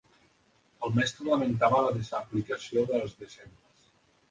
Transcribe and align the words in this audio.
El 0.87 0.95
mestre 0.95 1.27
lamentava 1.27 1.83
la 1.89 1.93
desaplicació 1.99 2.89
dels 2.95 3.17
deixebles. 3.23 3.89